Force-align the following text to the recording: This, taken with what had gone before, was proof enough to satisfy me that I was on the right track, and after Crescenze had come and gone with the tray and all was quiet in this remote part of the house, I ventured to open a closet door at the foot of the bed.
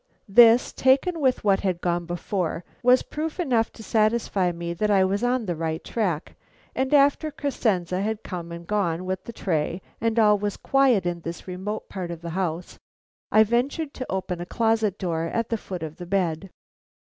This, 0.27 0.71
taken 0.73 1.19
with 1.21 1.43
what 1.43 1.59
had 1.59 1.79
gone 1.79 2.07
before, 2.07 2.63
was 2.81 3.03
proof 3.03 3.39
enough 3.39 3.71
to 3.73 3.83
satisfy 3.83 4.51
me 4.51 4.73
that 4.73 4.89
I 4.89 5.03
was 5.03 5.23
on 5.23 5.45
the 5.45 5.55
right 5.55 5.83
track, 5.83 6.33
and 6.73 6.91
after 6.91 7.29
Crescenze 7.29 7.91
had 7.91 8.23
come 8.23 8.51
and 8.51 8.65
gone 8.65 9.05
with 9.05 9.23
the 9.25 9.31
tray 9.31 9.79
and 10.01 10.17
all 10.17 10.39
was 10.39 10.57
quiet 10.57 11.05
in 11.05 11.21
this 11.21 11.47
remote 11.47 11.87
part 11.87 12.09
of 12.09 12.21
the 12.23 12.31
house, 12.31 12.79
I 13.31 13.43
ventured 13.43 13.93
to 13.93 14.11
open 14.11 14.41
a 14.41 14.45
closet 14.47 14.97
door 14.97 15.25
at 15.25 15.49
the 15.49 15.55
foot 15.59 15.83
of 15.83 15.97
the 15.97 16.07
bed. 16.07 16.49